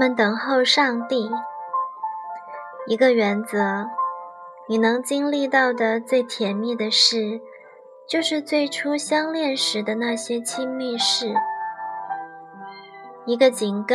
[0.00, 1.30] 们等候上帝。
[2.86, 3.86] 一个原则：
[4.66, 7.38] 你能经历到的最甜蜜的事，
[8.08, 11.34] 就是最初相恋时的那些亲密事。
[13.26, 13.94] 一个警告：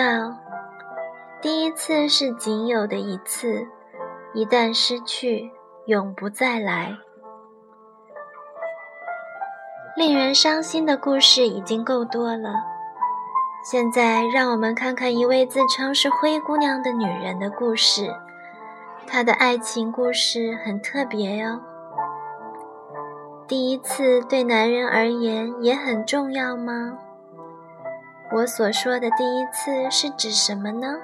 [1.41, 3.67] 第一次是仅有的一次，
[4.36, 5.52] 一旦失去，
[5.88, 6.95] 永不再来。
[9.98, 12.53] 令人伤心的故事已经够多了，
[13.66, 18.16] 现在让我们看看一位自称是灰姑娘的女人的故事。
[19.08, 21.60] 她的爱情故事很特别哟。
[23.48, 27.00] 第一次对男人而言也很重要吗？
[28.34, 30.98] 我所说的第一次是指什么呢？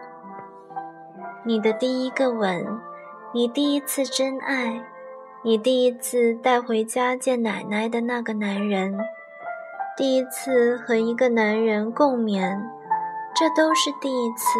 [1.44, 2.80] 你的第一个吻，
[3.34, 4.84] 你第一次真爱，
[5.41, 9.00] 你第一次带回家见奶奶的那个男人，
[9.98, 12.70] 第一次和一个男人共眠，
[13.36, 14.60] 这都是第一次。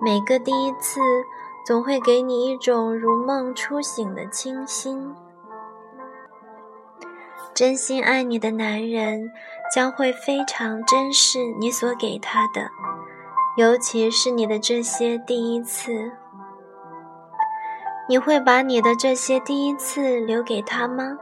[0.00, 1.00] 每个第一次
[1.64, 5.14] 总会给你一种如梦初醒的清新。
[7.54, 9.30] 真心爱你的男人。
[9.74, 12.68] 将会非常珍视你所给他的，
[13.56, 16.12] 尤其是你的这些第一次。
[18.06, 21.16] 你会把你的这些第一次留给他吗？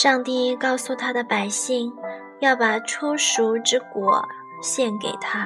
[0.00, 1.92] 上帝告诉他的百姓，
[2.38, 4.24] 要把初熟之果
[4.62, 5.44] 献给他。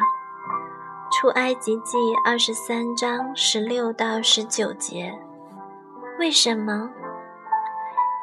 [1.10, 5.18] 出埃及记二十三章十六到十九节。
[6.18, 6.90] 为什么？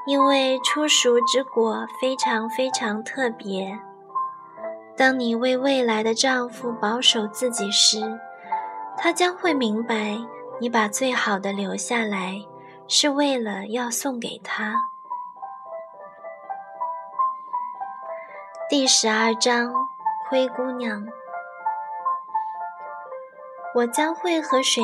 [0.05, 3.79] 因为初熟之果非常非常特别。
[4.95, 8.19] 当你为未来的丈夫保守自己时，
[8.95, 10.15] 他将会明白
[10.61, 12.35] 你把最好的留下来，
[12.87, 14.75] 是为了要送给他。
[18.69, 19.73] 第十二章，
[20.29, 21.03] 灰姑娘。
[23.73, 24.83] 我将会和谁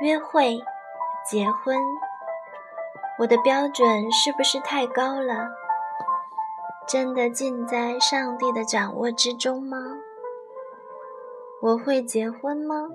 [0.00, 0.58] 约会、
[1.24, 1.78] 结婚？
[3.20, 5.48] 我的标准是不是太高了？
[6.88, 9.78] 真的尽在上帝的掌握之中吗？
[11.62, 12.88] 我会结婚吗？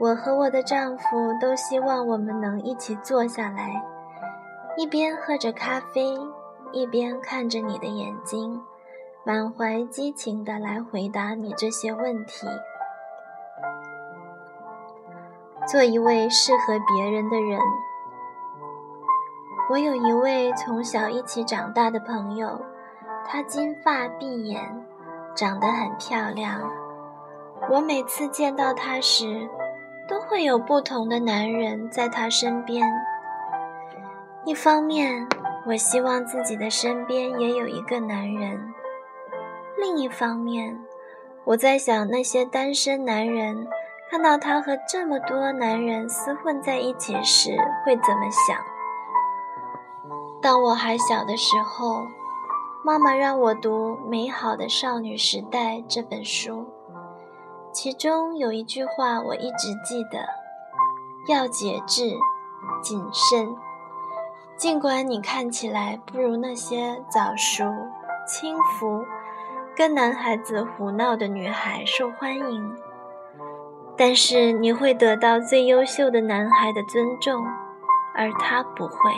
[0.00, 1.06] 我和我的丈夫
[1.40, 3.80] 都希望我们能一起坐下来，
[4.76, 6.18] 一边喝着咖啡，
[6.72, 8.62] 一边看着你的眼睛，
[9.24, 12.46] 满怀激情地来回答你这些问题，
[15.66, 17.60] 做一位适合别人的人。
[19.70, 22.60] 我有一位从小一起长大的朋友，
[23.26, 24.86] 她金发碧眼，
[25.34, 26.70] 长得很漂亮。
[27.70, 29.48] 我每次见到她时，
[30.08, 32.82] 都会有不同的男人在她身边。
[34.46, 35.28] 一方面，
[35.68, 38.58] 我希望自己的身边也有一个男人；
[39.76, 40.82] 另一方面，
[41.44, 43.66] 我在想那些单身男人
[44.10, 47.50] 看到她和这么多男人厮混在一起时
[47.84, 48.56] 会怎么想。
[50.40, 52.06] 当我还小的时候，
[52.82, 56.66] 妈妈让我读《美好的少女时代》这本书，
[57.74, 60.26] 其中有一句话我一直记得：
[61.28, 62.16] 要节制、
[62.82, 63.54] 谨慎。
[64.58, 67.64] 尽管你看起来不如那些早熟、
[68.26, 69.04] 轻浮、
[69.76, 72.76] 跟男孩子胡闹的女孩受欢迎，
[73.96, 77.46] 但是你会得到最优秀的男孩的尊重，
[78.16, 79.12] 而他不会。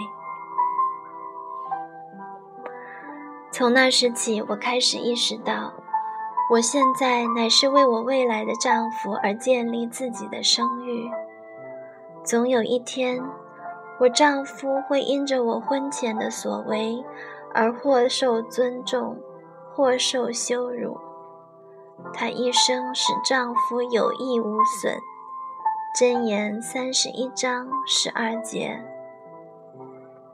[3.50, 5.72] 从那时起，我开始意识到，
[6.50, 11.10] 我现在乃是为我未来的丈夫而建立自己的声誉。
[12.22, 13.22] 总有一天，
[14.00, 17.04] 我丈夫会因着我婚前的所为
[17.52, 19.18] 而或受尊重，
[19.74, 20.98] 或受羞辱。
[22.14, 24.96] 他一生使丈夫有益无损。
[25.98, 28.82] 箴言三十一章十二节。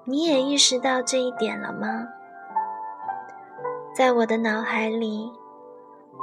[0.04, 2.06] 你也意识到这一点了吗？
[3.92, 5.32] 在我的脑海里，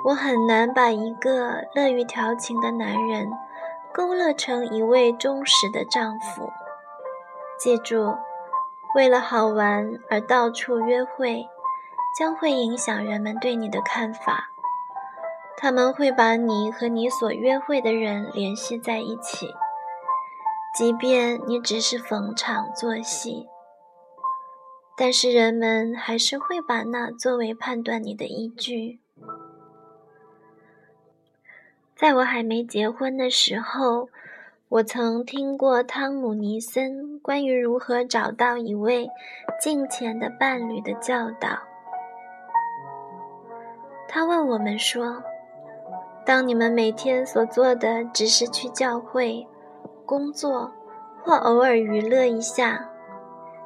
[0.06, 3.28] 我很难把一个乐于调情的男人
[3.94, 6.50] 勾勒成一位忠实的丈夫。
[7.64, 8.18] 记住，
[8.94, 11.48] 为了好玩而到处约会，
[12.20, 14.50] 将会影响人们对你的看法。
[15.56, 19.48] 他们会把你和你所约会的人联系在一起，
[20.76, 23.48] 即便你只是逢场作戏。
[24.98, 29.00] 但是人们还是会把那作为判断你的依据。
[31.96, 34.10] 在我还没结婚的时候，
[34.74, 39.08] 我曾听过汤姆·尼森关于如何找到一位
[39.62, 41.50] 敬虔的伴侣的教导。
[44.08, 45.22] 他问我们说
[46.26, 49.48] ：“当你们每天所做的只是去教会、
[50.08, 50.72] 工作
[51.22, 52.90] 或偶尔娱乐一下，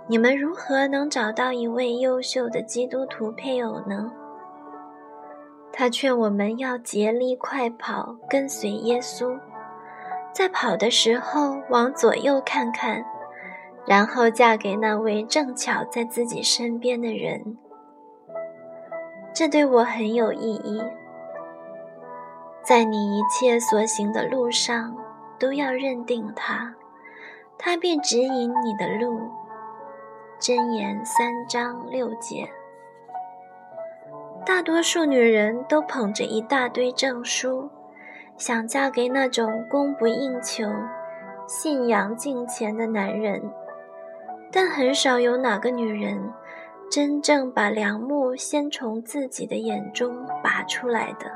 [0.08, 4.12] 你们如何能找到一位优秀的基督徒配偶呢？
[5.72, 9.40] 他劝我们要竭力快跑，跟随耶稣，
[10.38, 13.04] 在跑的时候往左右看看，
[13.88, 17.58] 然后嫁给那位正巧在自己身边的人。
[19.34, 20.80] 这对我很有意义。
[22.62, 24.96] 在你一切所行的路上，
[25.40, 26.76] 都要认定他，
[27.58, 29.20] 他便指引你的路。
[30.40, 32.48] 箴言三章六节。
[34.46, 37.72] 大多数女人都捧着一大堆证书，
[38.38, 40.64] 想嫁给那种供不应求、
[41.48, 43.42] 信仰敬虔的男人，
[44.52, 46.32] 但很少有哪个女人
[46.90, 51.32] 真正把良木先从自己的眼中拔出来的。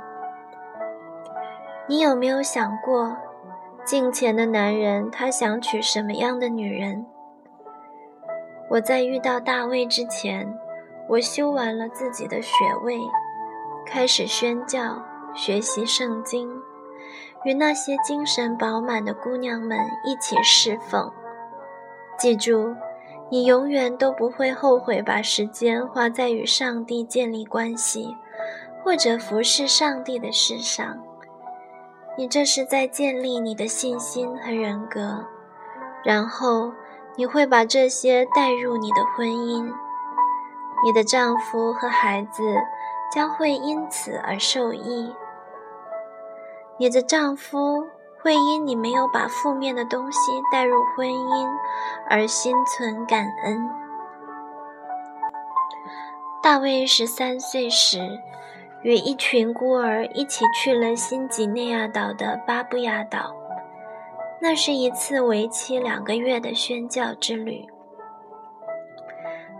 [1.87, 3.17] 你有没有想过，
[3.83, 7.05] 敬虔的男人他想娶什么样的女人？
[8.69, 10.57] 我在遇到大卫之前。
[11.07, 12.53] 我修完了自己的学
[12.83, 12.97] 位，
[13.85, 15.03] 开始宣教、
[15.35, 16.49] 学习圣经，
[17.43, 21.11] 与那些精神饱满的姑娘们一起侍奉。
[22.17, 22.75] 记住，
[23.29, 28.15] 你永远都不会后悔把时间花在与上帝建立关系
[28.83, 30.97] 或者服侍上帝的事上。
[32.17, 35.25] 你这是在建立你的信心和人格，
[36.03, 36.71] 然后
[37.15, 39.65] 你会把这些带入你的婚姻。
[40.83, 42.43] 你的丈夫和孩子
[43.11, 45.15] 将会因此而受益。
[46.81, 47.85] 你的丈夫
[48.19, 50.17] 会因你没有把负面的东西
[50.51, 51.47] 带入婚姻
[52.09, 53.69] 而心存感恩。
[56.41, 58.19] 大卫十三岁时，
[58.81, 63.35] 与一群孤儿一起去了新几内亚岛的巴布亚岛，
[64.41, 67.63] 那是一次为期两个月的宣教之旅。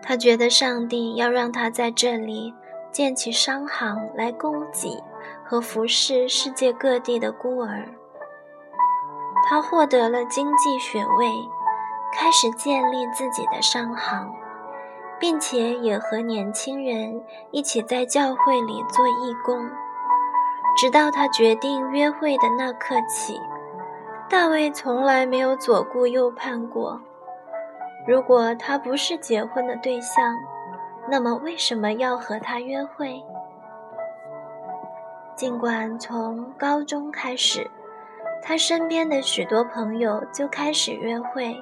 [0.02, 2.52] 他觉得上帝要让他在这里
[2.92, 5.04] 建起商行来供给
[5.52, 7.84] 和服侍世界各地的孤儿。
[9.44, 11.30] 他获得了经济学位，
[12.14, 14.34] 开始建立自己的商行，
[15.20, 17.22] 并且也和年轻人
[17.52, 19.70] 一起在教会里做义工。
[20.78, 23.38] 直到他决定约会的那刻起，
[24.30, 27.02] 大卫从来没有左顾右盼过。
[28.08, 30.34] 如果他不是结婚的对象，
[31.10, 33.22] 那么为什么要和他约会？
[35.42, 37.68] 尽管从高中开始，
[38.44, 41.60] 他身边的许多朋友就开始约会，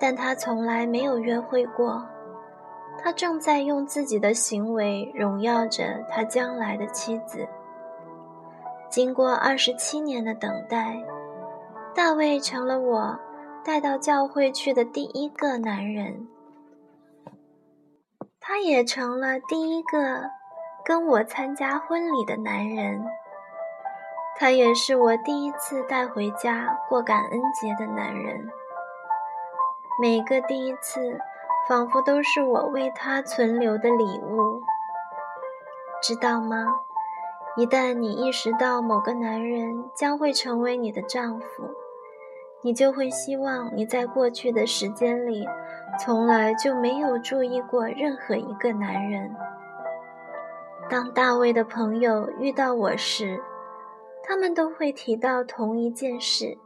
[0.00, 2.02] 但他从来没有约会过。
[2.98, 7.46] 他正在用自己的行为荣耀着他将来的妻子。
[8.88, 10.96] 经过二十七年的等待，
[11.94, 13.20] 大卫成了我。
[13.62, 16.26] 带到教会去的第一个男人，
[18.40, 20.30] 他也成了第一个
[20.84, 23.04] 跟我参加婚礼的男人。
[24.38, 28.48] 他也是我第一次带回家过感恩节的男人。
[30.00, 31.18] 每个第一次，
[31.68, 34.62] 仿佛都是我为他存留的礼物，
[36.02, 36.66] 知道吗？
[37.56, 41.70] 一旦你意识到某个男人将会成为你的丈夫。
[42.64, 45.46] 你就会希望你在过去的时间里，
[46.00, 49.36] 从来就没有注意过任何一个男人。
[50.92, 53.40] 当大卫的朋友遇到我时，
[54.22, 56.58] 他们都会提到同一件事：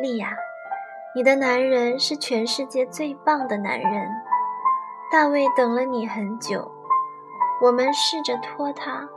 [0.00, 0.36] 莉亚，
[1.16, 4.08] 你的男人是全世界最棒的男人。
[5.10, 6.70] 大卫等了你很久，
[7.60, 9.08] 我们试着拖他，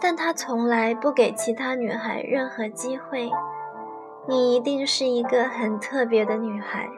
[0.00, 3.30] 但他从来不给其他女孩任何机会。
[4.26, 6.88] 你一定是一个很特别的女孩。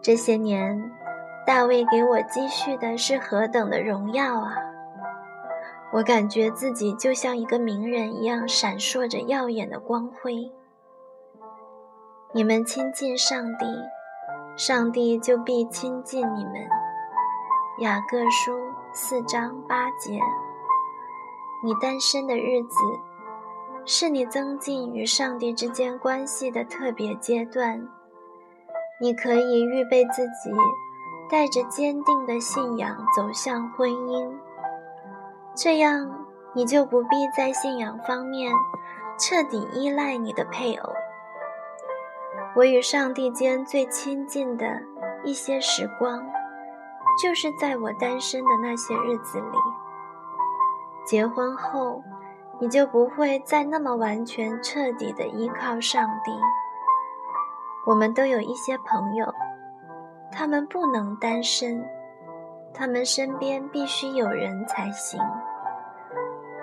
[0.00, 0.90] 这些年，
[1.46, 4.54] 大卫给我积蓄的是何等的荣耀啊！
[5.92, 10.52] 我感觉自己就像一个名人一样，闪烁着耀眼的光辉。
[12.32, 13.66] 你们亲近上帝，
[14.56, 16.54] 上帝就必亲近你们。
[17.80, 18.58] 雅各书
[18.92, 20.20] 四章八节。
[21.64, 22.76] 你单身的日子。
[23.86, 27.88] 是你增进与上帝之间关系的特别阶段。
[29.00, 30.52] 你可以预备自己，
[31.30, 34.30] 带着坚定的信仰走向婚姻，
[35.54, 38.52] 这样你就不必在信仰方面
[39.18, 40.92] 彻底依赖你的配偶。
[42.56, 44.82] 我与上帝间最亲近的
[45.24, 46.22] 一些时光，
[47.22, 49.58] 就是在我单身的那些日子里。
[51.04, 52.02] 结婚后。
[52.62, 56.30] 你就不会再那么完全彻底的依靠上帝。
[57.86, 59.32] 我们都有一些朋友，
[60.30, 61.82] 他们不能单身，
[62.72, 65.20] 他们身边必须有人才行。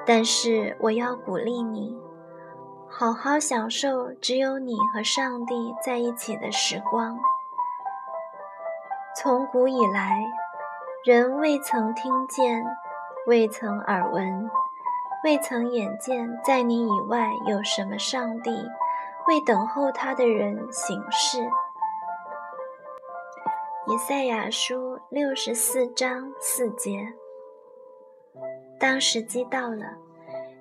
[0.06, 1.98] 但是我要鼓励你，
[2.90, 7.20] 好好享受只有你和上帝在一起的时光。
[9.16, 10.24] 从古以来，
[11.04, 12.64] 人未曾听见，
[13.26, 14.50] 未曾耳闻，
[15.24, 18.52] 未曾眼见，在你以外有什么上帝
[19.28, 21.50] 为等候他的人行事。
[23.90, 27.08] 以赛亚书六十四章四节。
[28.78, 29.96] 当时机到了，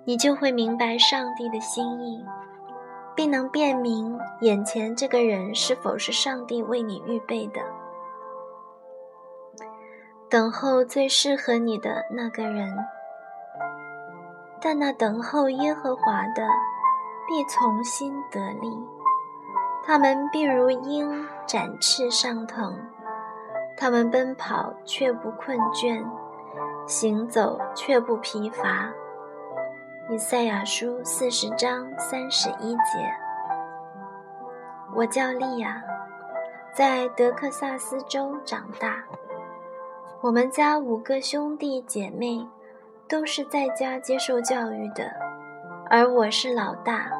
[0.04, 2.24] 你就会明白上帝的心意，
[3.16, 7.60] 并能辨明眼前这个人是否是上帝为你预备的。
[10.30, 12.78] 等候最适合你的那个人，
[14.60, 16.46] 但那等候耶和华的
[17.26, 18.70] 必从心得力。
[19.84, 22.76] 他们必如鹰展翅上腾，
[23.76, 26.04] 他们奔跑却不困倦。
[26.86, 28.88] 行走却不疲乏。
[30.08, 33.12] 以赛亚书四十章三十一节。
[34.94, 35.82] 我叫利亚，
[36.72, 39.02] 在德克萨斯州长大。
[40.20, 42.48] 我们家五个兄弟姐妹
[43.08, 45.10] 都是在家接受教育的，
[45.90, 47.10] 而我是老大。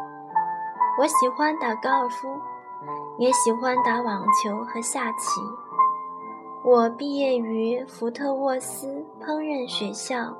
[0.99, 2.29] 我喜欢打高尔夫，
[3.19, 5.41] 也喜欢打网球和下棋。
[6.67, 8.89] 我毕业于福特沃斯
[9.21, 10.37] 烹饪学校，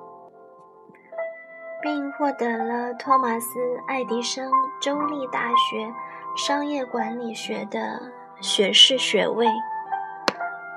[1.81, 5.89] 并获得了托马斯·爱迪生州立大学
[6.37, 8.03] 商业管理学的
[8.41, 9.47] 学士学位。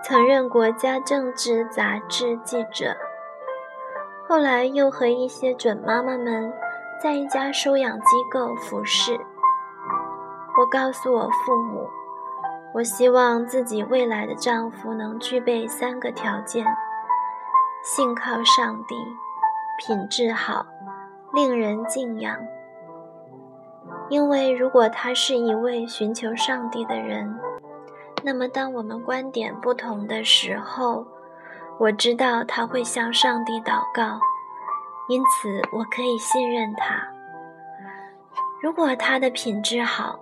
[0.04, 2.96] 曾任国家政治杂志记者，
[4.28, 6.54] 后来又和一些准妈妈们
[7.02, 9.20] 在一家收养机构服侍。
[10.60, 11.90] 我告诉我父母。
[12.80, 16.66] 我希望自己未来的丈夫能具备三个条件：
[17.84, 18.96] 信靠上帝，
[19.78, 20.66] 品质好，
[21.34, 22.38] 令人敬仰。
[24.08, 27.38] 因为如果他是一位寻求上帝的人，
[28.24, 31.06] 那么当我们观点不同的时候，
[31.80, 34.22] 我知道他会向上帝祷告，
[35.10, 37.06] 因此我可以信任他。
[38.62, 40.18] 如果他的品质好，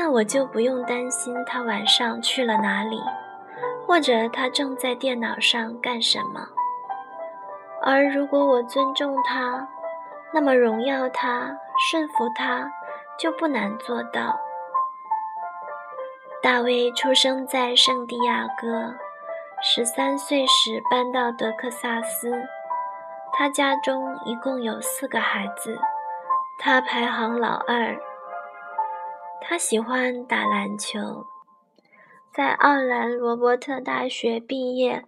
[0.00, 3.02] 那我就不用担心他晚上去了哪里，
[3.84, 6.46] 或者他正在电脑上干什么。
[7.82, 9.66] 而如果我尊重他，
[10.32, 11.58] 那么荣耀他、
[11.90, 12.70] 顺服他
[13.18, 14.38] 就不难做到。
[16.40, 18.94] 大卫出生在圣地亚哥，
[19.60, 22.40] 十三岁时搬到德克萨斯。
[23.32, 25.76] 他家中一共有四个孩子，
[26.56, 27.98] 他排行老二。
[29.40, 31.24] 他喜欢打篮球，
[32.34, 35.04] 在奥兰罗伯特大学毕业，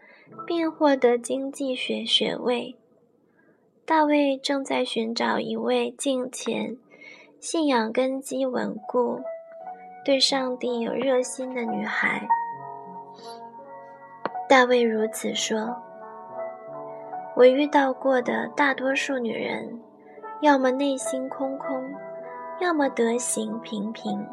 [0.46, 2.76] 并获得经济学学位。
[3.84, 6.76] 大卫正在寻找一位敬虔、
[7.38, 9.20] 信仰根基稳固、
[10.04, 12.26] 对上帝有热心的女孩。
[14.49, 15.76] 大卫如此说
[17.37, 19.80] ：“我遇到过的大多数女人，
[20.40, 21.84] 要么内心空空。”
[22.60, 24.26] 要么德行平平，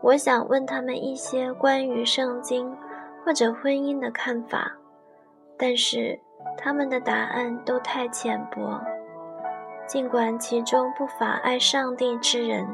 [0.00, 2.74] 我想问他们一些关于圣经
[3.24, 4.72] 或者婚姻的看法，
[5.58, 6.18] 但是
[6.56, 8.80] 他们的答案都太浅薄。
[9.86, 12.66] 尽管其中不乏爱上帝之人，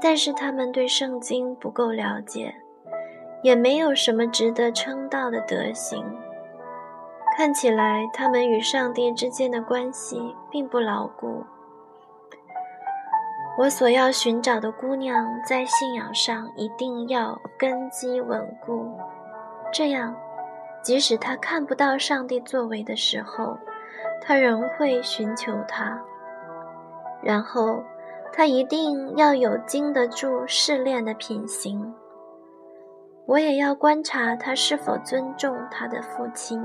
[0.00, 2.54] 但是他们对圣经不够了解，
[3.42, 6.02] 也没有什么值得称道的德行。
[7.36, 11.44] 看起来他们与上帝之间的关系并不牢固。
[13.58, 18.94] 我所要寻找的姑娘，在信仰上一定要根基稳固，
[19.72, 20.14] 这样，
[20.82, 23.56] 即使她看不到上帝作为的时候，
[24.20, 25.98] 她仍会寻求他。
[27.22, 27.82] 然后，
[28.30, 31.94] 她一定要有经得住试炼的品行。
[33.24, 36.62] 我也要观察她是否尊重她的父亲。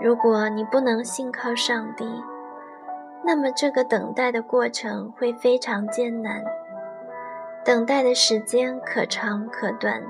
[0.00, 2.04] 如果你不能信靠上帝，
[3.24, 6.44] 那么，这个等待的过程会非常艰难，
[7.64, 10.02] 等待的时间可长可短。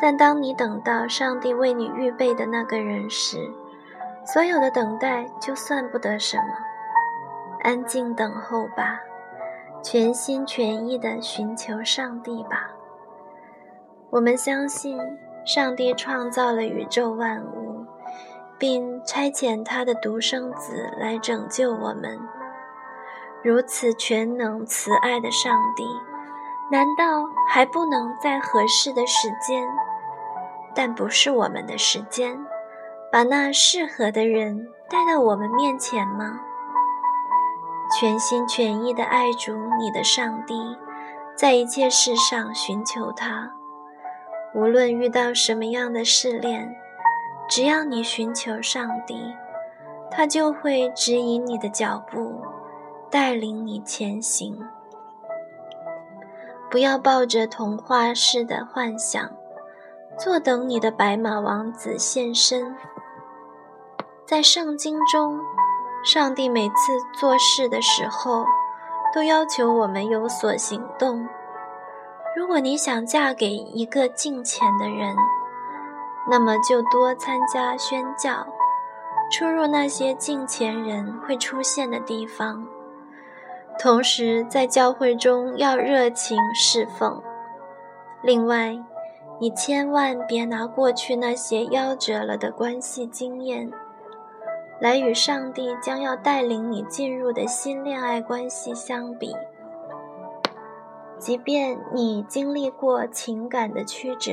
[0.00, 3.38] 但当你等到上帝为你预备的那个人时，
[4.24, 6.44] 所有的等待就算不得什么。
[7.60, 9.00] 安静等候吧，
[9.82, 12.70] 全心全意地寻求上帝吧。
[14.10, 14.98] 我们相信，
[15.44, 17.71] 上帝创造了宇宙万物。
[18.62, 22.16] 并差遣他的独生子来拯救我们。
[23.42, 25.84] 如此全能慈爱的上帝，
[26.70, 29.66] 难道还不能在合适的时间，
[30.76, 32.38] 但不是我们的时间，
[33.10, 36.38] 把那适合的人带到我们面前吗？
[37.98, 40.54] 全心全意的爱主你的上帝，
[41.34, 43.50] 在一切事上寻求他，
[44.54, 46.76] 无论遇到什么样的试炼，
[47.54, 49.14] 只要你寻求上帝，
[50.10, 52.40] 他就会指引你的脚步。
[53.10, 54.58] 带领你前行，
[56.70, 59.30] 不要抱着童话式的幻想，
[60.16, 62.74] 坐等你的白马王子现身。
[64.24, 65.38] 在圣经中，
[66.02, 66.74] 上帝每次
[67.12, 68.46] 做事的时候，
[69.14, 71.28] 都要求我们有所行动。
[72.34, 75.14] 如果你想嫁给一个敬虔的人，
[76.30, 78.46] 那么就多参加宣教，
[79.30, 82.66] 出入那些敬虔人会出现的地方。
[83.78, 87.22] 同时，在教会中要热情侍奉。
[88.22, 88.78] 另外，
[89.40, 93.72] 你千万别拿过去那些夭折了的关系经验，
[94.78, 99.34] 来与上帝将要带领你进入的新恋爱关系相比。
[101.18, 104.32] 即便你经历过情感的曲折，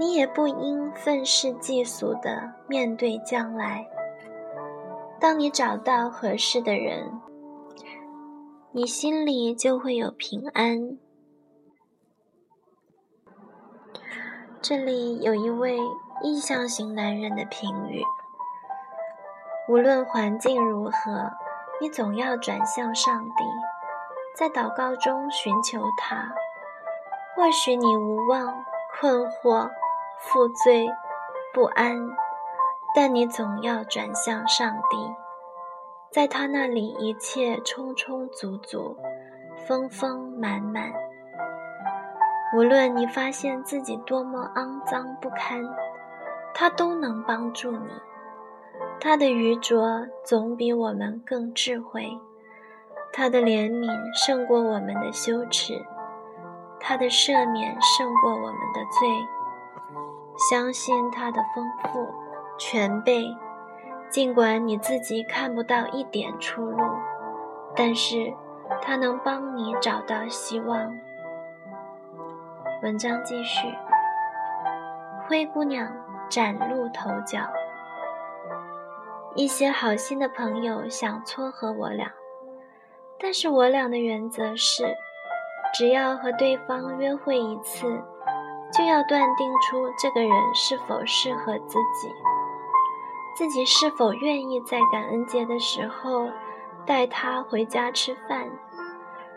[0.00, 3.86] 你也不应愤世嫉俗地面对将来。
[5.20, 7.20] 当你找到合适的人，
[8.72, 10.96] 你心里就会有平安。
[14.62, 15.78] 这里有一位
[16.22, 18.02] 意向型男人的评语：
[19.68, 21.30] 无论环境如何，
[21.78, 23.44] 你总要转向上帝，
[24.34, 26.32] 在祷告中寻求他。
[27.36, 28.64] 或许你无望、
[28.98, 29.70] 困惑、
[30.22, 30.86] 负罪、
[31.54, 31.96] 不安，
[32.94, 34.96] 但你总要转向上帝。
[36.10, 38.96] 在他那里，一切充充足足，
[39.66, 40.92] 丰丰满满。
[42.54, 45.62] 无论你发现自己多么肮脏不堪，
[46.52, 47.88] 他都能帮助你。
[49.00, 52.18] 他的愚拙总比我们更智慧，
[53.12, 55.82] 他的怜悯胜过我们的羞耻，
[56.78, 59.08] 他的赦免胜过我们的罪。
[60.48, 62.08] 相信他的丰富、
[62.56, 63.36] 全备。
[64.08, 66.82] 尽管你自己看不到一点出路，
[67.76, 68.34] 但是
[68.80, 70.92] 它能帮你找到希望。
[72.82, 73.68] 文章继续。
[75.28, 75.92] 灰姑娘
[76.28, 77.38] 崭露头角。
[79.36, 82.12] 一些好心的朋友想撮合我俩，
[83.20, 84.96] 但是我俩的原则是，
[85.72, 88.02] 只要和对方约会一次，
[88.72, 92.14] 就要断定出这个人是否适合自己。
[93.36, 96.28] 自己是否愿意在感恩节的时候
[96.84, 98.50] 带他回家吃饭，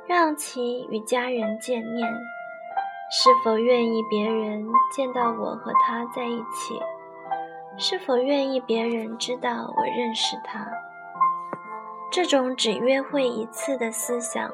[0.05, 2.09] 让其与家人见面？
[3.11, 6.79] 是否愿意别人见到我和他在一起？
[7.77, 10.67] 是否愿意别人知道我认识他？
[12.11, 14.51] 这种只约会一次的思想，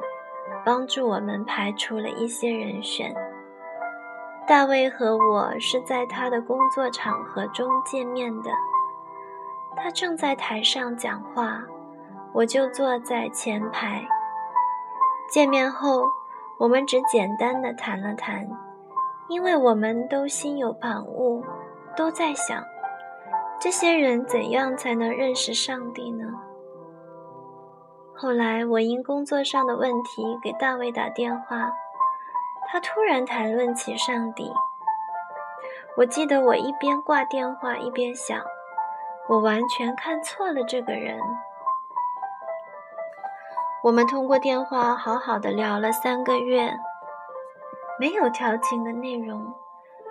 [0.65, 3.13] 帮助我们排除了一些人选。
[4.49, 8.49] 大卫和我是在他的工作场合中见面的。
[9.77, 11.61] 他正在台上讲话，
[12.33, 14.03] 我就坐在前排。
[15.29, 16.01] 见面后，
[16.57, 18.49] 我们只简单的谈了谈，
[19.27, 21.43] 因为我们都心有旁骛，
[21.95, 22.63] 都在想，
[23.59, 26.25] 这些人怎样才能认识上帝呢？
[28.15, 31.71] 后来，我因工作上的问题给大卫打电话，
[32.71, 34.51] 他突然谈论起上帝。
[35.97, 38.39] 我记得我一边挂电话一边想。
[39.27, 41.19] 我完全看错了这个人。
[43.83, 46.75] 我们通过电话好好的聊了三个月，
[47.99, 49.53] 没有调情的内容，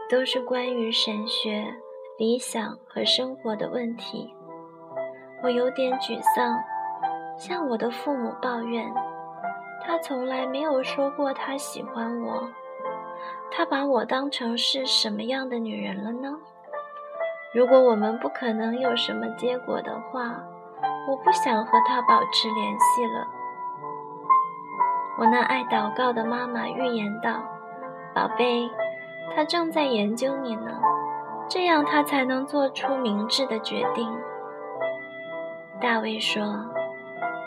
[0.09, 1.75] 都是关于神学、
[2.17, 4.33] 理想和生活的问题。
[5.43, 6.59] 我有点沮丧，
[7.37, 8.93] 向我的父母抱怨，
[9.83, 12.49] 他从来没有说过他喜欢我，
[13.51, 16.37] 他把我当成是什么样的女人了呢？
[17.55, 20.43] 如果我们不可能有什么结果的话，
[21.09, 23.27] 我不想和他保持联系了。
[25.19, 27.43] 我那爱祷告的妈妈预言道
[28.15, 28.71] ：“宝贝，
[29.35, 30.79] 他正在研究你呢，
[31.49, 34.09] 这样他才能做出明智的决定。”
[35.81, 36.45] 大卫说：“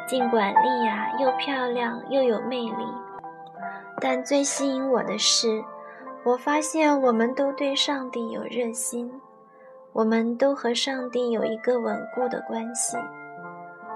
[0.08, 2.86] 尽管莉亚又漂亮又有魅力，
[4.00, 5.64] 但最吸引我的是，
[6.24, 9.12] 我发现我们都对上帝有热心。”
[9.94, 12.96] 我们都和上帝有一个稳固的关系。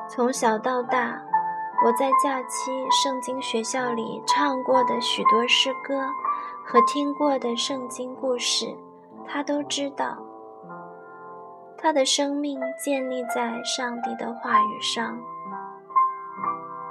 [0.10, 1.18] 从小到大，
[1.86, 6.06] 我在假期圣经学校里唱过的许多诗歌
[6.66, 8.76] 和听过的圣经故事，
[9.26, 10.18] 他都知道。
[11.78, 15.18] 他的生命建立在上帝的话语上。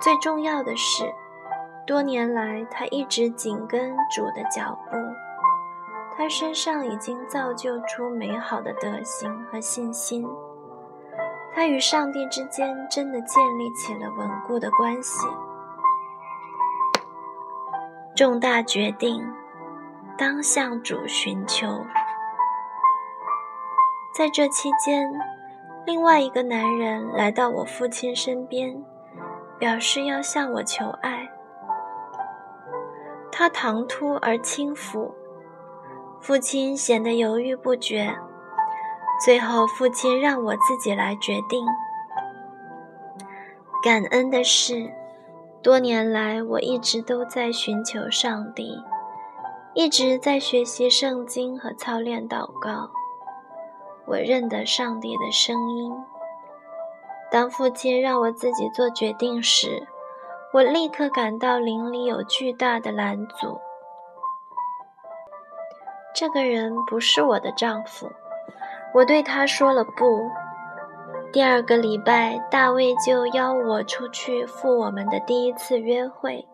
[0.04, 1.14] 最重要的是，
[1.86, 4.98] 多年来他一直紧跟主的脚步。
[6.14, 10.28] 他身上已经造就出美好的德行和信心。
[11.54, 15.26] 他与上帝之间真的建立起了稳固的关系。
[18.14, 19.26] 重大决定，
[20.18, 21.66] 当向主寻求。
[24.12, 25.10] 在这期间，
[25.86, 28.84] 另外一个男人来到我父亲身边，
[29.64, 31.26] 表示要向我求爱。
[33.32, 35.14] 他唐突而轻浮，
[36.20, 38.14] 父亲显得犹豫不决。
[39.24, 41.66] 最后，父亲让我自己来决定。
[43.82, 44.92] 感恩的是，
[45.62, 48.78] 多年来我一直都在寻求上帝，
[49.72, 52.90] 一直在学习圣经和操练祷告。
[54.04, 55.90] 我认得上帝的声音。
[57.34, 59.88] 当父亲让我自己做决定时，
[60.52, 63.58] 我立刻感到林里有巨大的拦阻。
[66.14, 68.08] 这个人不是我的丈夫。
[68.94, 70.30] 我对他说了不。
[71.32, 76.46] 第二个礼拜，大卫就邀我出去赴我们的第一次约会。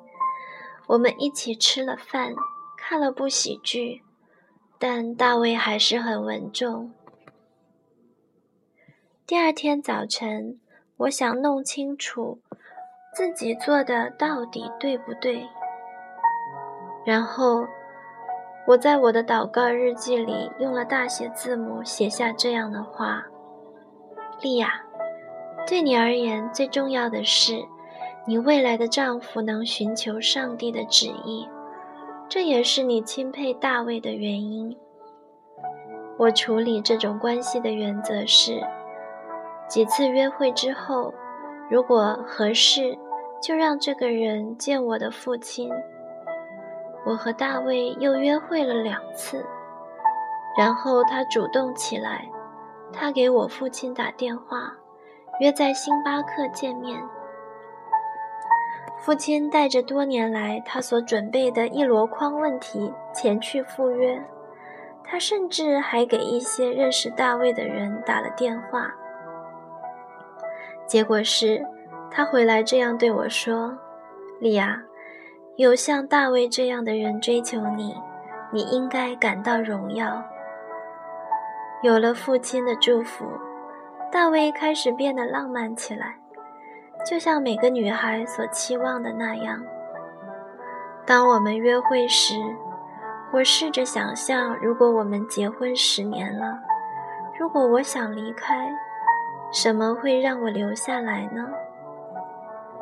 [0.86, 2.32] 我们一起吃了饭，
[2.78, 4.02] 看了部喜剧，
[4.78, 6.94] 但大卫还是很稳重。
[9.26, 10.58] 第二天早晨，
[11.00, 12.38] 我想弄清楚
[13.14, 15.46] 自己做的到底对不对，
[17.04, 17.66] 然后。
[18.66, 23.24] 我在我的祷告日记里用了大写字母写下这样的话
[24.42, 24.82] ：“莉亚，
[25.66, 27.64] 对你而言最重要的是，
[28.26, 31.48] 你未来的丈夫能寻求上帝的旨意，
[32.28, 34.76] 这也是你钦佩大卫的原因。
[36.18, 38.62] 我处理这种关系的原则是：
[39.70, 41.14] 几次约会之后，
[41.70, 42.98] 如果合适，
[43.40, 45.70] 就让这个人见我的父亲。”
[47.06, 49.46] 我和大卫又约会了两次，
[50.58, 52.28] 然后他主动起来，
[52.92, 54.74] 他给我父亲打电话，
[55.38, 57.00] 约在星巴克见面。
[58.98, 64.20] 父亲带着多年来他所准备的一箩筐问题前去赴约，
[65.04, 68.92] 他甚至还给一些认识大卫的人打了电话。
[70.90, 71.64] 结果是，
[72.10, 73.78] 他回来这样对我说
[74.42, 74.82] ：“莉亚。”
[75.54, 77.94] 有像大卫这样的人追求你，
[78.50, 80.20] 你应该感到荣耀。
[81.82, 83.24] 有了父亲的祝福，
[84.10, 86.16] 大卫开始变得浪漫起来，
[87.06, 89.62] 就像每个女孩所期望的那样。
[91.06, 92.34] 当我们约会时，
[93.32, 96.58] 我试着想象，如果我们结婚十年了，
[97.38, 98.68] 如果我想离开，
[99.52, 101.48] 什么会让我留下来呢？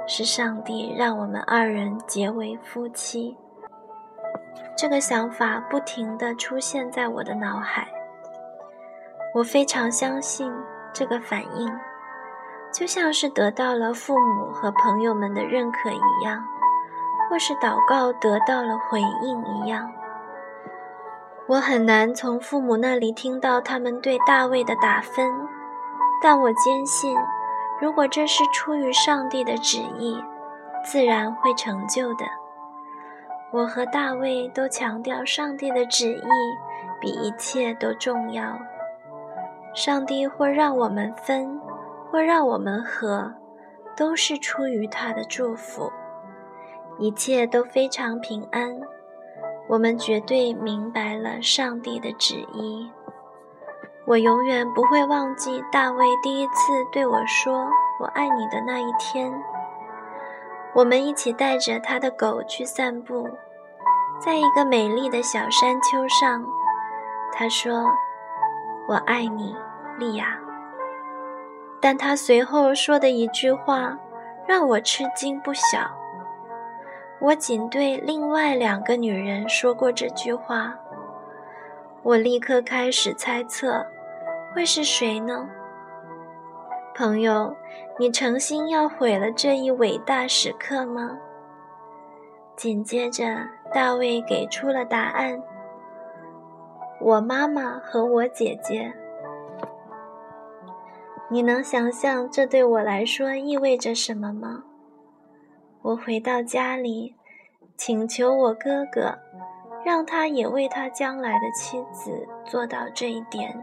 [0.06, 3.36] 是上帝让我们二人结为夫妻。
[4.76, 7.88] 这个想法不停地出现在我的脑海。
[9.34, 10.52] 我非常相信
[10.92, 11.70] 这个反应，
[12.72, 16.42] 就像是得到了父母和朋友们的认可一样，
[17.28, 19.90] 或是祷告得到了回应一样。
[21.46, 25.30] 我很难从父母那里听到他们对大卫的打分，
[26.22, 27.16] 但我坚信。
[27.80, 30.20] 如果这是出于上帝的旨意，
[30.84, 32.24] 自然会成就的。
[33.52, 36.22] 我和大卫都强调，上帝的旨意
[37.00, 38.58] 比一切都重要。
[39.74, 41.60] 上帝或让我们分，
[42.10, 43.32] 或让我们合，
[43.96, 45.92] 都是出于他的祝福。
[46.98, 48.80] 一切都非常平安。
[49.68, 52.90] 我们绝对明白了上帝的旨意。
[54.08, 57.68] 我永远不会忘记大卫第一次对我说
[58.00, 59.30] “我爱你”的那一天。
[60.72, 63.28] 我们一起带着他的狗去散步，
[64.18, 66.42] 在一个美丽的小山丘上。
[67.34, 67.84] 他说
[68.88, 69.54] ：“我爱你，
[69.98, 70.38] 莉亚。”
[71.78, 73.94] 但他随后说的一句话
[74.46, 75.80] 让我吃惊不小。
[77.20, 80.74] 我仅对另外两个女人说过这句话。
[82.02, 83.84] 我立刻开始猜测。
[84.54, 85.48] 会是谁呢，
[86.94, 87.54] 朋友？
[87.98, 91.18] 你诚心要毁了这一伟大时刻吗？
[92.56, 93.24] 紧接着，
[93.72, 95.42] 大卫给出了答案：
[97.00, 98.92] 我妈妈和我姐姐。
[101.28, 104.62] 你能想象这对我来说意味着什么吗？
[105.82, 107.14] 我回到家里，
[107.76, 109.18] 请求我哥哥，
[109.84, 113.60] 让他也为他将来的妻子做到这一点。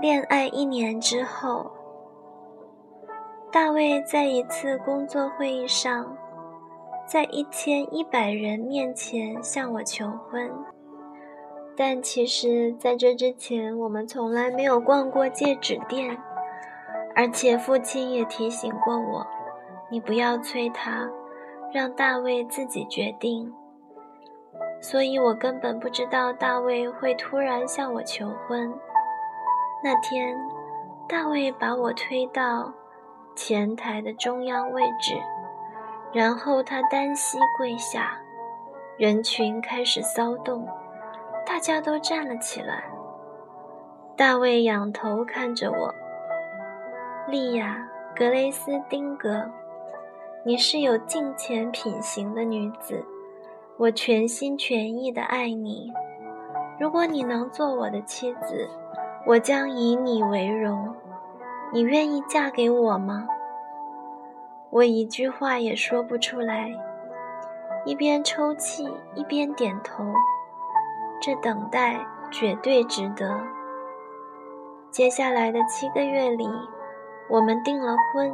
[0.00, 1.70] 恋爱一年之后，
[3.52, 6.16] 大卫在一次工作会议上，
[7.06, 10.50] 在一千一百人面前向我求婚。
[11.76, 16.16] 但其实，在这之前，我们从来没有逛过戒指店，
[17.14, 19.26] 而且父亲也提醒过我
[19.92, 21.10] ：“你不要催他，
[21.74, 23.52] 让大卫自己决定。”
[24.80, 28.72] 所以，我根本不知道大卫会突然向我求婚。
[29.82, 30.36] 那天，
[31.08, 32.70] 大卫把我推到
[33.34, 35.18] 前台的中央位置，
[36.12, 38.20] 然后他单膝跪下，
[38.98, 40.68] 人群开始骚动。
[41.46, 42.84] 大家都站了起来。
[44.16, 45.94] 大卫仰头看着我，
[47.26, 49.50] 莉亚·格雷斯丁格，
[50.44, 53.02] 你是有敬虔品行的女子，
[53.78, 55.90] 我全心全意的爱你。
[56.78, 58.68] 如果你能做我的妻子，
[59.26, 60.94] 我将以你为荣。
[61.72, 63.28] 你愿意嫁给我吗？
[64.70, 66.70] 我一句话也说不出来，
[67.84, 70.04] 一边抽泣一边点头。
[71.20, 73.40] 这等待绝对值得。
[74.90, 76.48] 接下来的七个月里，
[77.28, 78.32] 我们订了婚，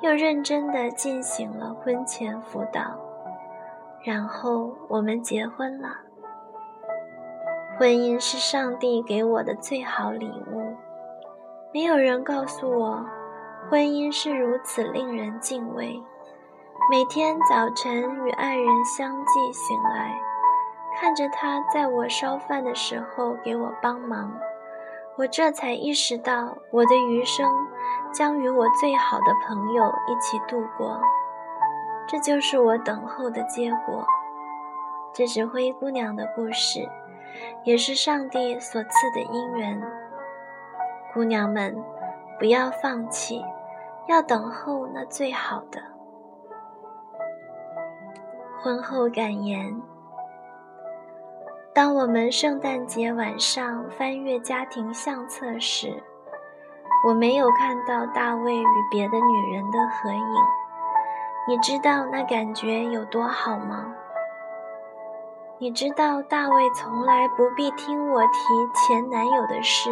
[0.00, 2.82] 又认真地进行了婚前辅导，
[4.02, 6.07] 然后我们结婚了。
[7.78, 10.74] 婚姻是上帝给我的最好礼物。
[11.72, 13.06] 没有人告诉我，
[13.70, 16.02] 婚姻是如此令人敬畏。
[16.90, 20.20] 每天早晨与爱人相继醒来。
[21.00, 24.36] 看着他在我烧饭的时候给我帮忙，
[25.16, 27.48] 我这才意识到我的余生
[28.12, 31.00] 将与我最好的朋友一起度过。
[32.08, 34.04] 这就是我等候的结果。
[35.12, 36.88] 这是灰姑娘的故事，
[37.64, 39.80] 也是上帝所赐的姻缘。
[41.12, 41.76] 姑娘们，
[42.38, 43.44] 不要放弃，
[44.06, 45.80] 要等候那最好的。
[48.60, 49.80] 婚后感言。
[51.74, 56.02] 当我们圣诞节晚上翻阅家庭相册时，
[57.06, 60.36] 我没有看到大卫与别的女人的合影。
[61.46, 63.94] 你知道那感觉有多好吗？
[65.60, 68.28] 你知道大卫从来不必听我提
[68.72, 69.90] 前男友的事，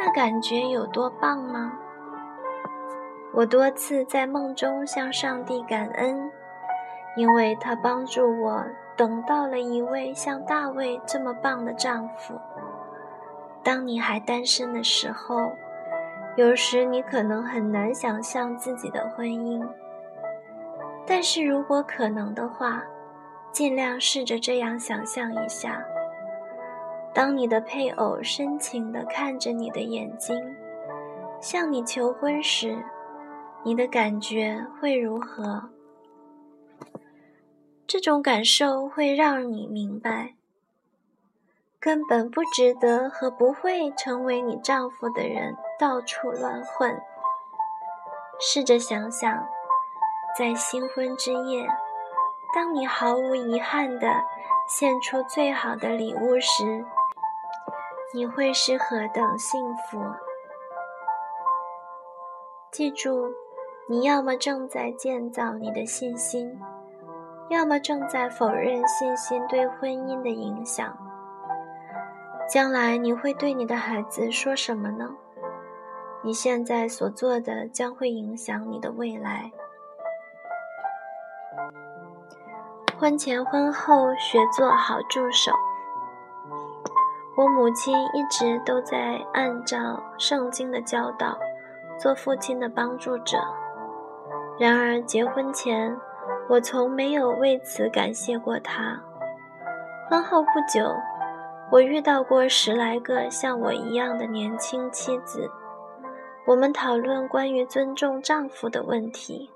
[0.00, 1.72] 那感觉有多棒吗？
[3.32, 6.28] 我多次在梦中向上帝感恩，
[7.14, 8.64] 因为他帮助我。
[8.96, 12.34] 等到了一位像大卫这么棒的丈夫。
[13.62, 15.52] 当你还单身的时候，
[16.34, 19.64] 有时你可能很难想象自己的婚姻。
[21.06, 22.82] 但是如果可能的话，
[23.52, 25.84] 尽量试着这样想象一下：
[27.12, 30.40] 当你的配偶深情地看着你的眼睛，
[31.40, 32.84] 向你求婚时，
[33.64, 35.70] 你的感觉会如何？
[37.86, 40.34] 这种感受会让你明白，
[41.80, 47.00] 根本不值得和不会成为你丈夫的人到处乱混。
[48.38, 49.44] 试着想想，
[50.38, 51.66] 在新婚之夜，
[52.54, 54.24] 当你毫无遗憾地
[54.68, 56.84] 献出最好的礼物时，
[58.14, 60.00] 你会是何等幸福？
[62.70, 63.32] 记住，
[63.88, 66.58] 你要么正在建造你的信心。
[67.48, 70.96] 要么正在否认信心对婚姻的影响。
[72.46, 75.16] 将来你会对你的孩子说什么呢？
[76.22, 79.50] 你现在所做的将会影响你的未来。
[82.98, 85.52] 婚前婚后学做好助手。
[87.36, 91.38] 我母亲一直都在按照圣经的教导
[91.96, 93.38] 做父亲的帮助者。
[94.58, 95.96] 然而结婚前。
[96.48, 98.98] 我从没有为此感谢过他。
[100.08, 100.94] 婚后不久，
[101.70, 105.50] 我遇到过十来个像我一样的年轻妻子，
[106.46, 109.50] 我们讨论关于尊重丈夫的问题。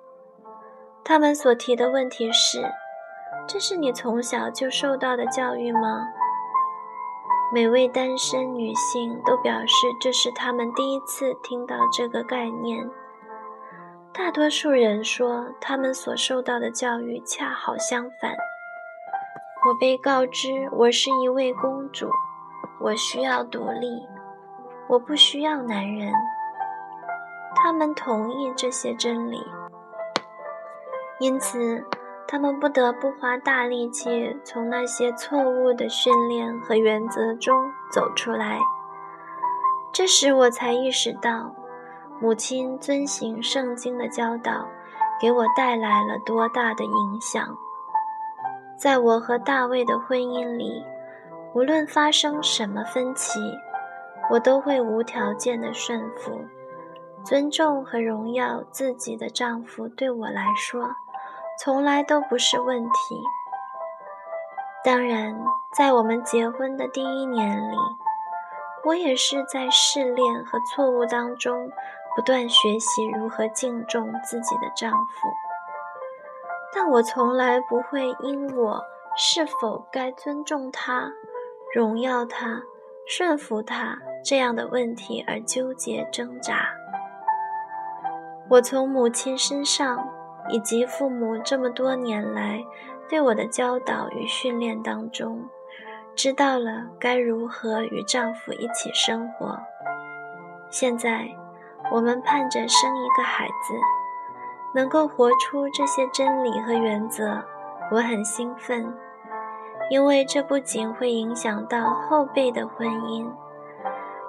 [1.03, 2.71] 他们所提的问题是：
[3.47, 6.09] 这是你从小就受到的教育吗？
[7.53, 12.89] 每位单身女性都表示这是她们第一次听到这个概念。
[14.15, 18.35] 大多数人说，他们所受到的教育恰好相反。
[19.67, 22.11] 我被告知我是一位公主，
[22.81, 24.07] 我需要独立，
[24.89, 26.13] 我不需要男人。
[27.55, 29.41] 他们同意这些真理，
[31.21, 31.87] 因此
[32.33, 38.59] 他们不得不花大力气从那些错误的训练和原则中走出来。
[39.93, 41.55] 这时我才意识到，
[42.23, 44.67] 母亲遵行圣经的教导，
[45.21, 47.55] 给我带来了多大的影响。
[48.79, 50.83] 在我和大卫的婚姻里，
[51.53, 53.41] 无论发生什么分歧，
[54.31, 56.41] 我都会无条件的顺服、
[57.23, 59.87] 尊重和荣耀自己的丈夫。
[59.87, 60.89] 对我来说，
[61.65, 63.23] 从来都不是问题。
[64.83, 67.77] 当然，在我们结婚的第一年里，
[68.85, 71.71] 我也是在试炼和错误当中
[72.17, 75.29] 不断学习如何敬重自己的丈夫。
[76.75, 78.83] 但我从来不会因我
[79.17, 81.13] 是否该尊重他、
[81.73, 82.61] 荣耀他、
[83.07, 86.75] 顺服他这样的问题而纠结挣扎。
[88.49, 90.09] 我从母亲身上
[90.53, 92.65] 以及父母这么多年来
[93.09, 95.49] 对我的教导与训练当中。
[96.15, 99.59] 知道了该如何与丈夫一起生活。
[100.69, 101.27] 现在，
[101.91, 103.75] 我们盼着生一个孩子，
[104.75, 107.43] 能够活出这些真理和原则，
[107.91, 108.95] 我很兴奋，
[109.89, 113.27] 因为这不仅会影响到后辈的婚姻，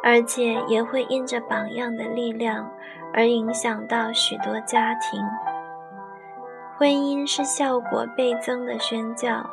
[0.01, 2.71] 而且也会因着榜样的力量
[3.13, 5.21] 而影响到许多家庭。
[6.83, 9.49] 婚姻是效果倍增的宣教。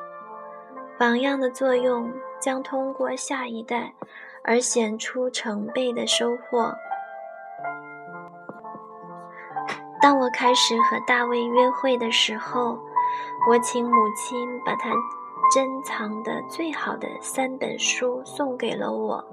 [0.99, 3.95] 榜样的作用将通过下一代
[4.43, 6.75] 而显出成倍的收获。
[10.03, 12.77] 当我开始和大卫约会的时候，
[13.49, 14.91] 我请母亲把他
[15.55, 19.25] 珍藏的最好的三本书送给了我，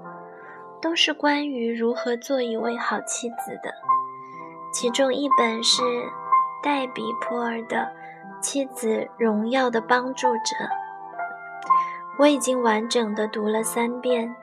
[0.80, 3.74] 都是关于如何做一位好妻子的。
[4.72, 5.82] 其中一本是
[6.68, 7.76] 黛比·普尔的
[8.42, 10.34] 《妻子荣耀的帮助者》。
[12.18, 14.36] 我已经完整的读了三遍，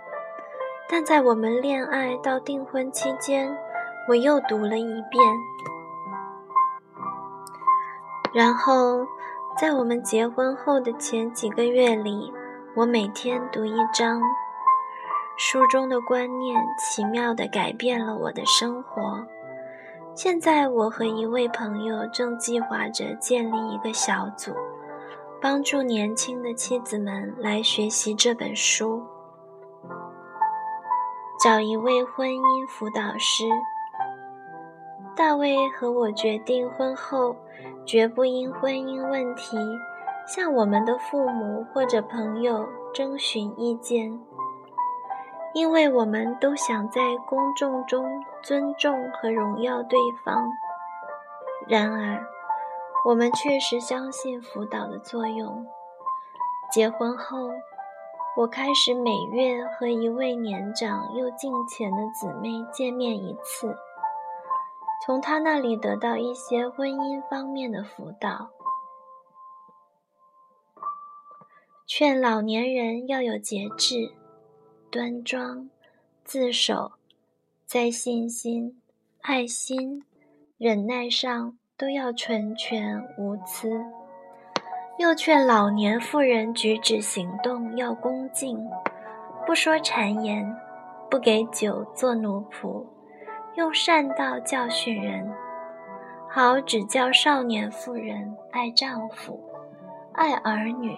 [0.89, 3.55] 但在我们恋爱到订婚期间，
[4.09, 5.23] 我又读了一遍。
[8.33, 9.05] 然后，
[9.55, 12.33] 在我们结婚后的前几个月里，
[12.75, 14.19] 我每天读一章。
[15.37, 19.27] 书中的观念奇妙地改变了我的生活。
[20.15, 24.53] 现在，我和一位朋友正计划着建立一个小组。
[25.41, 29.03] 帮助年轻的妻子们来学习这本书，
[31.43, 33.43] 找一位婚姻辅导师。
[35.15, 37.35] 大卫和我决定婚后
[37.85, 39.57] 绝不因婚姻问题
[40.25, 44.17] 向我们的父母或者朋友征询意见，
[45.55, 48.05] 因为我们都想在公众中
[48.43, 50.47] 尊重和荣耀对方。
[51.67, 52.23] 然而。
[53.07, 55.63] 我们确实相信辅导的作用。
[56.71, 57.37] 结婚后，
[58.35, 63.77] 我开始每月和一位年长又敬虔的姊妹见面一次，
[65.05, 68.49] 从她那里得到一些婚姻方面的辅导，
[71.85, 74.11] 劝老年人要有节制、
[74.95, 75.69] 端庄、
[76.23, 76.93] 自守，
[77.65, 78.81] 在信心、
[79.19, 80.05] 爱心、
[80.57, 81.57] 忍耐上。
[81.77, 83.69] 都要纯全无疵，
[84.97, 88.57] 又劝老年妇人举止行动要恭敬，
[89.45, 90.55] 不说谗言，
[91.09, 92.85] 不给酒做奴仆，
[93.57, 95.29] 用善道教训人，
[96.29, 99.37] 好指教少年妇人爱丈夫、
[100.13, 100.97] 爱儿女，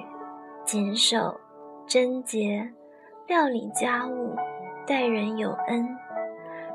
[0.63, 1.39] 谨守
[1.87, 2.71] 贞洁，
[3.27, 4.37] 料理家务，
[4.87, 5.85] 待人有恩，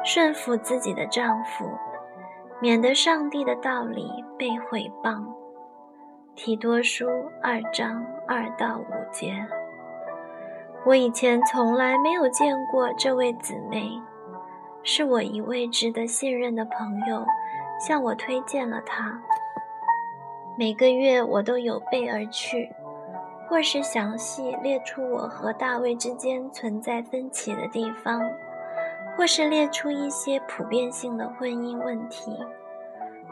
[0.04, 1.64] 顺服自己的丈夫。
[2.60, 5.24] 免得上帝的道理被毁谤。
[6.36, 7.08] 提多书
[7.42, 9.34] 二章二到五节。
[10.84, 13.90] 我以前从来没有见过这位姊妹，
[14.84, 17.24] 是我一位值得信任的朋友
[17.80, 19.18] 向我推荐了她。
[20.56, 22.70] 每个月我都有备而去，
[23.52, 28.22] 或是详细列出我和大卫之间存在分歧的地方。
[29.14, 32.34] 或是列出一些普遍性的婚姻问题。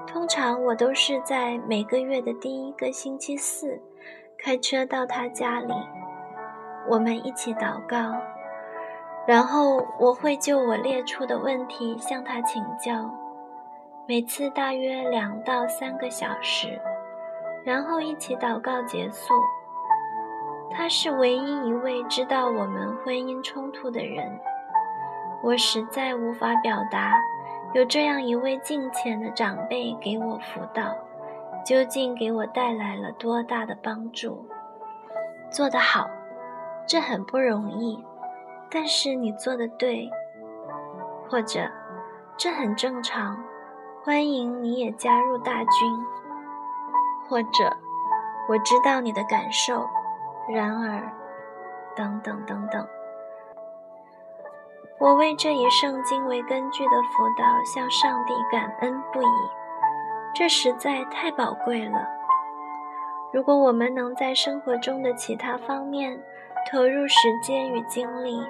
[0.07, 3.81] 通常我都是在每个月的第一个星期四
[4.39, 5.73] 开车到他家里，
[6.87, 8.15] 我们一起祷告，
[9.27, 13.11] 然后我会就我列出的问题向他请教，
[14.07, 16.79] 每次大约两到三个小时，
[17.65, 19.33] 然后一起祷告结束。
[20.73, 24.41] 他是唯一一位知道我们婚姻冲突的人。
[25.43, 27.15] 我实在无法表达，
[27.73, 30.95] 有这样一位敬虔的长辈给我辅导，
[31.65, 34.47] 究竟给我带来了多大的帮助？
[35.51, 36.09] 做得好，
[36.87, 38.05] 这很不容易，
[38.71, 40.11] 但是你做的对，
[41.29, 41.69] 或者
[42.37, 43.43] 这很正常，
[44.05, 46.05] 欢迎你也加入大军，
[47.29, 47.77] 或者
[48.49, 49.89] 我知道你的感受，
[50.49, 51.13] 然而，
[51.97, 52.87] 等等等等。
[54.99, 59.27] 我为这以圣经为根据的辅导向上帝感恩不已，
[60.35, 62.07] 这实在太宝贵了。
[63.33, 66.21] 如果我们能在生活中的其他方面
[66.71, 68.45] 投入时间与精力，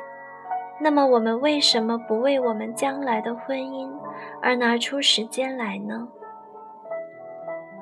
[0.81, 3.93] 那么我们为什么不为我们将来的婚姻
[4.41, 6.09] 而拿出时间来呢？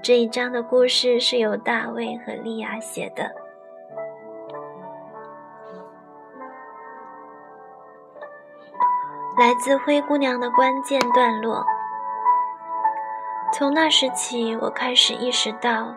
[0.02, 3.47] 这一章的故事是由大卫和利亚写的。
[9.38, 11.64] 来自灰姑娘的关键段落。
[13.52, 15.94] 从那时起，我开始意识到，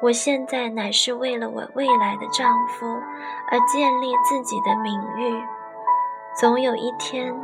[0.00, 2.86] 我现在乃是为了我未来的丈夫
[3.50, 5.44] 而建立自己的名誉。
[6.36, 7.34] 总有一天，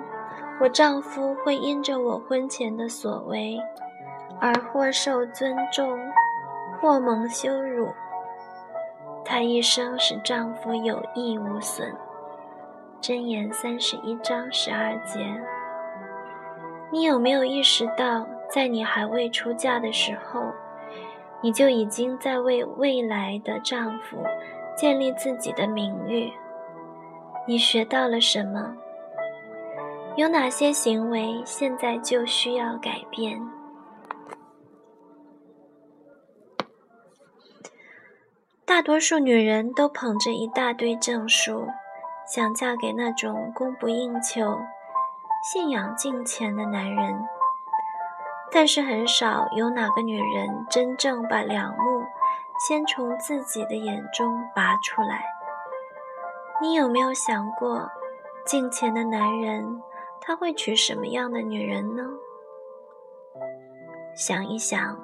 [0.60, 3.58] 我丈夫会因着我婚前的所为
[4.40, 5.98] 而或受尊重，
[6.80, 7.88] 或蒙羞辱。
[9.24, 11.92] 她一生使丈夫有益无损。
[13.02, 15.18] 箴言三十一章十二节，
[16.92, 20.52] 你有没有意识到，在你还未出嫁的时候，
[21.40, 24.18] 你就已经在为未来的丈夫
[24.76, 26.32] 建立自己的名誉？
[27.44, 28.76] 你学到了什么？
[30.14, 33.42] 有哪些行为现在就需要改变？
[38.64, 41.66] 大多数女人都捧着一大堆证书。
[42.26, 44.60] 想嫁给那种供不应求、
[45.42, 47.26] 信仰金钱的男人，
[48.50, 52.04] 但是很少有哪个女人真正把梁木
[52.66, 55.24] 先从自己的眼中拔出来。
[56.60, 57.90] 你有没有想过，
[58.46, 59.82] 金钱的男人
[60.20, 62.04] 他会娶什么样的女人呢？
[64.14, 64.96] 想一想，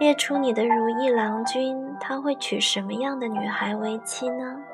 [0.00, 4.64] 列出你的如意郎君，他会娶什么样的女孩为妻呢？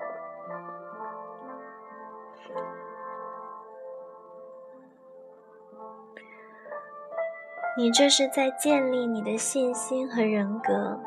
[7.77, 11.01] 你这是在建立你的信心和人格，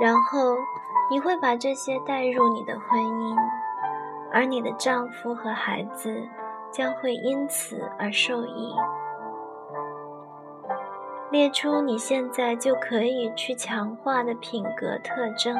[0.00, 0.56] 然后
[1.08, 3.36] 你会把这些带入你的婚姻，
[4.32, 6.28] 而你的丈夫和孩子
[6.70, 8.74] 将会因此而受益。
[11.30, 15.56] 列出你现在就可以去强化的品格特征。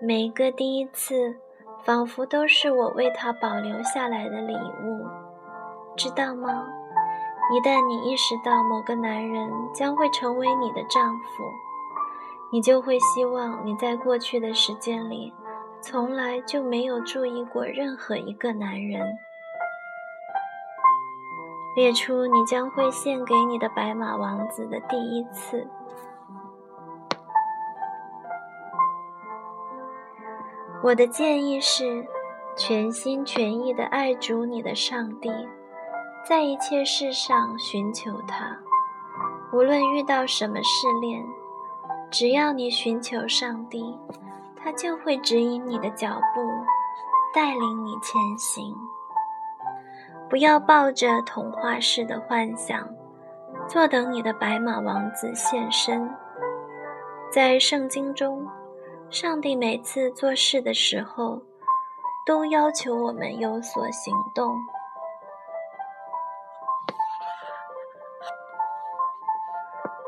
[0.00, 1.36] 每个第一次。
[1.84, 5.06] 仿佛都是我为他保留下来的礼物，
[5.96, 6.66] 知道吗？
[7.54, 11.44] 一旦你意识到某个男人将会成为你的丈夫，
[12.50, 15.32] 你就会希望你在过去的时间里
[15.80, 19.16] 从来就没有注意过任何一个男人。
[21.76, 25.68] 列出你将会献给你的白马王子的第一次。
[30.86, 32.06] 我的建议是，
[32.56, 35.28] 全心全意地爱主你的上帝，
[36.24, 38.56] 在一切事上寻求他。
[39.52, 41.26] 无论遇到什么试炼，
[42.08, 43.98] 只要你寻求上帝，
[44.54, 46.48] 他就会指引你的脚步，
[47.34, 48.72] 带领你前行。
[50.30, 52.88] 不要抱着童话式的幻想，
[53.66, 56.08] 坐等你的白马王子现身。
[57.32, 58.46] 在圣经中。
[59.08, 61.40] 上帝每次做事的时候，
[62.26, 64.54] 都要求我们有所行动。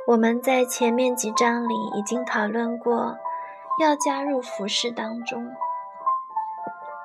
[0.06, 3.16] 我们在前面几章里已经讨论过，
[3.80, 5.48] 要加入服饰当中。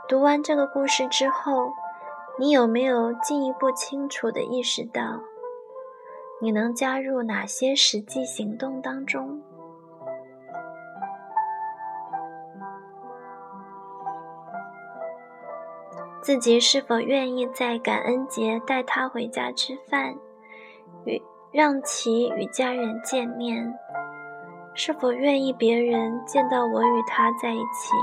[0.08, 1.74] 读完这个故事之后，
[2.40, 5.02] 你有没有进一步清楚的意识到，
[6.42, 9.42] 你能加入哪些实际行动当中？
[16.24, 20.16] 自己是否愿意在感恩节带他回家吃饭，
[21.04, 21.22] 与
[21.52, 23.78] 让其与家人见面？
[24.74, 27.94] 是否愿意别人见到我与他在一起？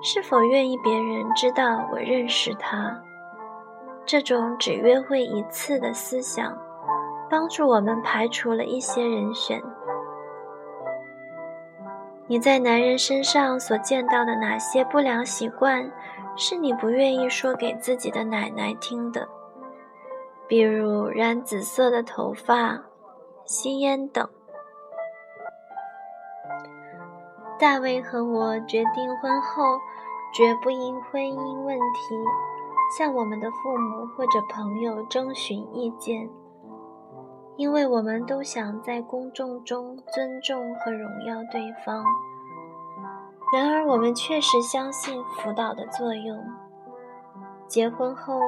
[0.00, 3.02] 是否愿意别人知道我认识他？
[4.06, 6.56] 这种只约会一次的思想，
[7.28, 9.60] 帮助我们排除了一些人选。
[12.28, 15.90] 你在男人身上所见到的哪些不良习惯，
[16.40, 19.28] 是你不愿意说给自己的奶奶听的？
[20.46, 22.80] 比如染紫色的头发、
[23.44, 24.26] 吸烟等。
[27.58, 29.64] 大卫和我决定婚后
[30.32, 32.14] 绝不因婚姻问题
[32.96, 36.30] 向我们的父母或者朋友征询意见。
[37.56, 42.04] 因为我们都想在公众中尊重和荣耀对方，
[43.52, 46.38] 然而我们确实相信辅导的作用。
[47.66, 48.38] 结婚后，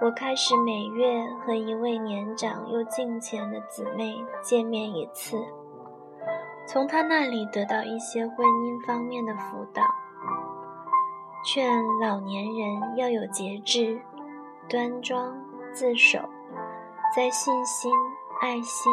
[0.00, 5.36] 我开始每月和一位年长又近前的姊妹见面一次，
[6.66, 9.82] 从她那里得到一些婚姻方面的辅导，
[11.44, 14.00] 劝老年人要有节制、
[14.68, 15.36] 端庄、
[15.72, 16.18] 自守。
[17.14, 17.92] 在信心、
[18.40, 18.92] 爱心、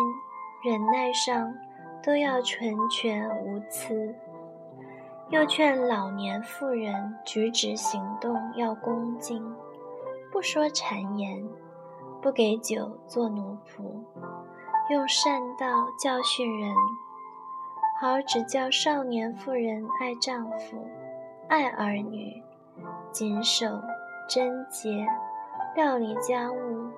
[0.62, 1.52] 忍耐上
[2.04, 4.14] 都要纯全无疵，
[5.32, 9.42] 又劝老年妇人举止行动要恭敬，
[10.30, 11.42] 不说谗言，
[12.22, 14.04] 不给酒做奴仆，
[14.90, 16.76] 用善道教训人，
[18.02, 20.86] 好指教少年妇人爱丈夫、
[21.48, 22.44] 爱儿女，
[23.14, 23.66] 谨守
[24.28, 25.08] 贞洁，
[25.76, 26.92] 料理家务。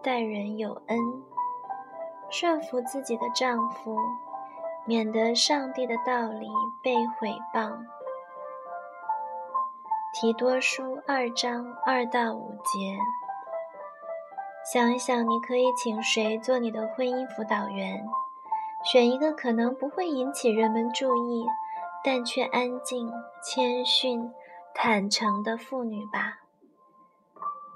[0.00, 0.96] 待人有恩，
[2.30, 3.96] 顺服自己的丈夫，
[4.88, 6.48] 免得上帝的道理
[6.82, 7.78] 被毁谤。
[10.14, 12.96] 提多书二章二到五节。
[14.72, 18.02] 想一想，你可以请谁做你的婚姻辅导员？
[18.82, 21.44] 选一个可能不会引起人们注意，
[22.02, 23.12] 但却安静、
[23.44, 24.32] 谦逊、
[24.74, 26.38] 坦诚的妇女吧。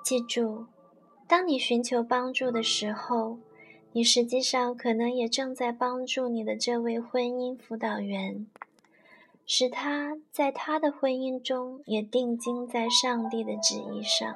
[0.02, 0.64] 记住。
[1.28, 3.38] 当你寻求帮助的时候，
[3.94, 8.46] 你实际上可能也正在帮助你的这位婚姻辅导员，
[9.44, 14.34] 使他在他的婚姻中也定睛在上帝的旨意上。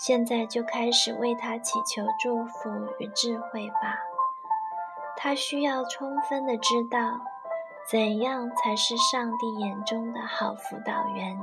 [0.00, 2.70] 现在就开始为他祈求祝福
[3.00, 3.98] 与智慧吧。
[5.16, 7.20] 他需要充分的知道，
[7.90, 11.36] 怎样才是上帝眼中的好辅导员。